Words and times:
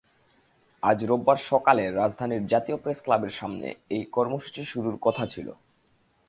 আজ 0.83 0.99
রোববার 1.03 1.39
সকালে 1.43 1.83
রাজধানীর 1.91 2.43
জাতীয় 2.47 2.77
প্রেসক্লাবের 2.77 3.33
সামনে 3.33 3.67
এই 3.89 4.03
কর্মসূচি 4.11 4.61
শুরুর 4.65 4.95
কথা 5.01 5.23
ছিল। 5.27 5.47